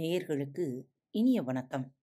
[0.00, 1.94] நேயர்களுக்கு இனிய வணக்கம்.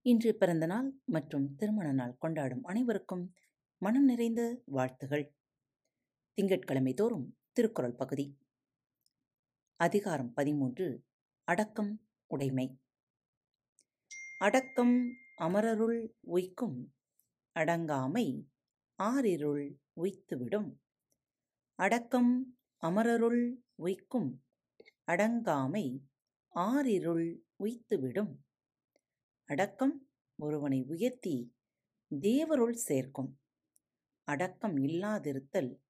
[0.00, 3.34] இன்று பிறந்தநாள் மற்றும் திருமண நாள் கொண்டாடும் அனைவருக்கும்
[3.78, 5.34] மனம் நிறைந்த வாழ்த்துகள்.
[6.32, 8.38] திங்கட்கிழமை தோறும் திருக்குறள் பகுதி.
[9.76, 11.04] அதிகாரம் பதிமூன்று
[11.44, 12.80] அடக்கம் உடைமை.
[14.38, 16.92] அடக்கம் அமரருள் உய்க்கும்
[17.54, 18.46] அடங்காமை
[18.98, 20.78] ஆறிருள் உய்த்துவிடும்.
[21.74, 24.42] அடக்கம் அமரருள் உய்க்கும்
[25.06, 26.10] அடங்காமை
[26.54, 28.32] ஆறிருள் உய்த்துவிடும்.
[29.44, 31.54] அடக்கம் ஒருவனை உயர்த்தி
[32.20, 33.40] தேவருள் சேர்க்கும்.
[34.24, 35.80] அடக்கம் இல்லாதிருத்தல்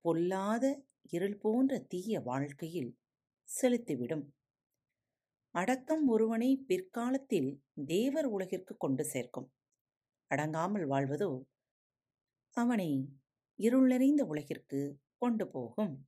[0.00, 2.98] பொல்லாத இருள் போன்ற தீய வாழ்க்கையில்
[3.48, 4.24] செலுத்திவிடும்.
[5.50, 9.52] அடக்கம் ஒருவனை பிற்காலத்தில் தேவர் உலகிற்கு கொண்டு சேர்க்கும்.
[10.26, 11.42] அடங்காமல் வாழ்வதோ
[12.50, 13.18] அவனை
[13.54, 16.06] இருள் நிறைந்த உலகிற்கு கொண்டு போகும்.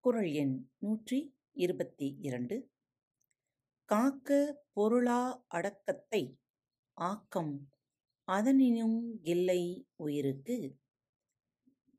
[0.00, 2.73] குரல் எண் நூற்றி இருபத்தி இரண்டு.
[3.88, 4.28] காக்க
[4.72, 5.18] பொருளா
[5.48, 6.20] அடக்கத்தை
[6.96, 7.52] ஆக்கம்
[8.28, 9.62] அதனினும் இல்லை
[9.96, 10.56] உயிருக்கு.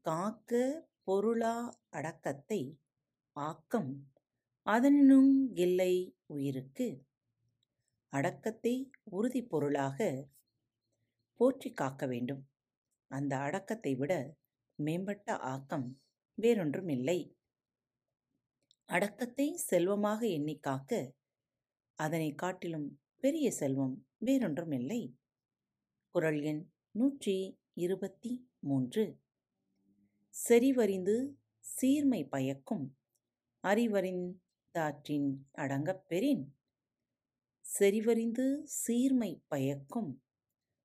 [0.05, 0.51] காக்க
[1.03, 1.55] பொருளா
[1.89, 2.59] அடக்கத்தை
[3.35, 3.91] ஆக்கம்
[4.65, 5.93] அதனினும் இல்லை
[6.35, 6.87] உயிருக்கு.
[8.13, 8.73] அடக்கத்தை
[9.09, 9.99] உறுதி பொருளாக
[11.39, 12.43] போற்றி காக்க வேண்டும்.
[13.11, 14.13] அந்த அடக்கத்தை விட
[14.79, 15.87] மேம்பட்ட ஆக்கம்
[16.37, 17.19] வேறொன்றும் இல்லை.
[18.89, 20.91] அடக்கத்தை செல்வமாக எண்ணி காக்க
[21.95, 25.17] அதனை காட்டிலும் பெரிய செல்வம் வேறொன்றும் இல்லை.
[26.09, 29.19] குரல் எண் நூற்றி இருபத்தி மூன்று
[30.49, 31.29] செறிவறிந்து
[31.59, 32.97] சீர்மை பயக்கும்
[33.63, 36.55] அறிவறிந்தாற்றின் அடங்கப் பெறின்.
[37.79, 40.23] செறிவறிந்து சீர்மை பயக்கும்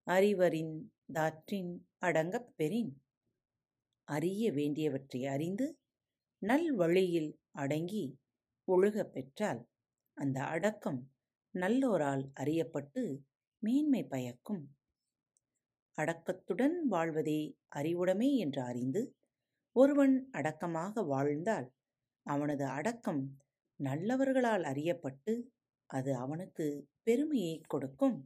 [0.06, 3.02] அறிவறிந்தாற்றின் அடங்கப் பெறின்.
[4.08, 5.78] அறிய வேண்டியவற்றை அறிந்து
[6.42, 8.18] நல்வழியில் அடங்கி
[8.64, 9.68] ஒழுகப் பெற்றால்
[10.16, 11.00] அந்த அடக்கம்
[11.54, 13.02] நல்லோரால் அறியப்பட்டு
[13.62, 14.62] மேன்மை பயக்கும்.
[15.98, 19.02] அடக்கத்துடன் வாழ்வதே அறிவுடைமை என்று அறிந்து
[19.76, 21.68] ஒருவன் அடக்கமாக வாழ்ந்தால்
[22.26, 23.22] அவனது அடக்கம்
[23.80, 25.34] நல்லவர்களால் அறியப்பட்டு
[25.90, 26.66] அது அவனுக்கு
[27.02, 28.18] பெருமையை கொடுக்கும்.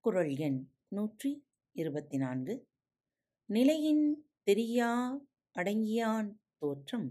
[0.00, 1.30] குரல் எண் நூற்றி
[1.76, 2.54] இருபத்தி நான்கு
[3.48, 4.04] நிலையின்
[4.46, 4.90] தெரியா
[5.56, 7.08] அடங்கியான் தோற்றம்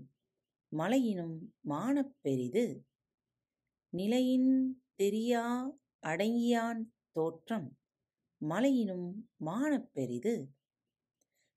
[0.72, 2.66] மலையினும் மானப் பெரிது.
[3.96, 4.50] நிலையின்
[4.98, 5.44] தெரியா
[6.02, 7.78] அடங்கியான் தோற்றம்
[8.42, 10.34] மலையினும் மானப் பெரிது.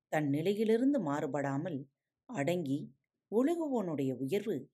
[0.07, 1.79] தன் நிலையிலிருந்து மாறுபடாமல்
[2.25, 2.79] அடங்கி
[3.31, 4.71] ஒழுகுவோனுடைய உயர்வு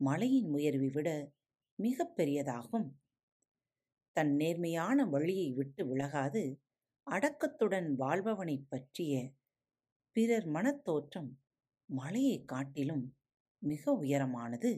[0.00, 1.08] மலையின் உயர்வை விட
[1.74, 2.88] மிக பெரியதாகும்.
[4.12, 6.60] தன் நேர்மையான வழியை விட்டு விலகாது
[7.10, 9.32] அடக்கத்துடன் வாழ்பவனைப் பற்றிய
[10.12, 11.30] பிறர் மனத்தோற்றம்
[11.84, 13.16] மலையைக் காட்டிலும்
[13.58, 14.72] மிக உயரமானது.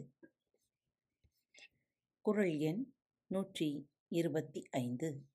[2.28, 2.94] குரல் எண்
[3.26, 5.26] நூற்றி இருபத்தி ஐந்து.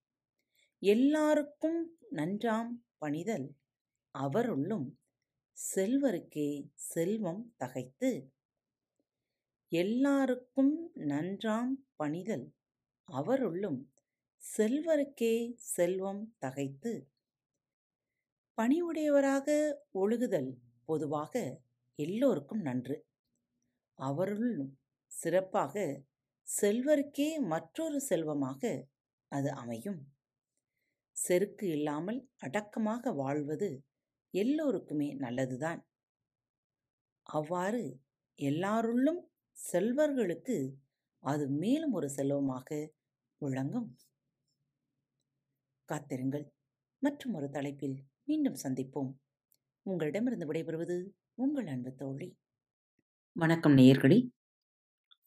[0.79, 3.55] எல்லாருக்கும் நன்றாம் பணிதல்.
[4.11, 4.99] அவருள்ளும்
[5.75, 8.33] செல்வருக்கே செல்வம் தகைத்து.
[9.67, 12.53] எல்லாருக்கும் நன்றாம் பணிதல்.
[13.03, 13.93] அவருள்ளும்
[14.57, 17.11] செல்வருக்கே செல்வம் தகைத்து.
[18.61, 20.53] பணிவுடையவராக ஒழுகுதல்
[20.85, 21.61] பொதுவாக
[21.95, 23.07] எல்லோருக்கும் நன்று.
[23.93, 26.03] அவருள்ளும் சிறப்பாக
[26.47, 28.61] செல்வருக்கே மற்றொரு செல்வமாக
[29.31, 29.99] அது அமையும்.
[31.15, 33.69] செருக்கு இல்லாமல் அடக்கமாக வாழ்வது
[34.33, 35.81] எல்லோருக்குமே நல்லதுதான்.
[37.23, 37.83] அவ்வாறு
[38.39, 39.21] எல்லாருள்ளும்
[39.57, 40.57] செல்வர்களுக்கு
[41.23, 42.69] அது மேலும் ஒரு செல்வமாக
[43.41, 43.89] விளங்கும்.
[45.89, 46.45] காத்திருங்கள்.
[47.01, 49.11] மற்றும் ஒரு தலைப்பில் மீண்டும் சந்திப்போம்.
[49.85, 50.97] உங்களிடமிருந்து விடைபெறுவது
[51.33, 52.29] உங்கள் அன்பு தோழி.
[53.35, 54.19] வணக்கம் நேயர்களே.